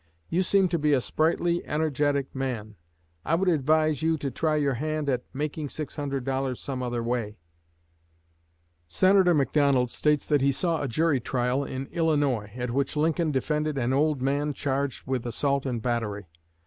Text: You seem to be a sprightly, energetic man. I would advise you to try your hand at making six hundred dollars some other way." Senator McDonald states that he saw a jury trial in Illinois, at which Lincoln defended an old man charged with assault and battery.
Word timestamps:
You 0.29 0.41
seem 0.41 0.67
to 0.69 0.79
be 0.79 0.93
a 0.93 0.99
sprightly, 0.99 1.63
energetic 1.63 2.33
man. 2.33 2.75
I 3.23 3.35
would 3.35 3.47
advise 3.47 4.01
you 4.01 4.17
to 4.17 4.31
try 4.31 4.55
your 4.55 4.73
hand 4.73 5.07
at 5.09 5.25
making 5.31 5.69
six 5.69 5.95
hundred 5.95 6.23
dollars 6.25 6.59
some 6.59 6.81
other 6.81 7.03
way." 7.03 7.37
Senator 8.87 9.35
McDonald 9.35 9.91
states 9.91 10.25
that 10.25 10.41
he 10.41 10.51
saw 10.51 10.81
a 10.81 10.87
jury 10.87 11.19
trial 11.19 11.63
in 11.63 11.85
Illinois, 11.91 12.49
at 12.55 12.71
which 12.71 12.95
Lincoln 12.97 13.31
defended 13.31 13.77
an 13.77 13.93
old 13.93 14.23
man 14.23 14.53
charged 14.53 15.05
with 15.05 15.23
assault 15.23 15.67
and 15.67 15.83
battery. 15.83 16.25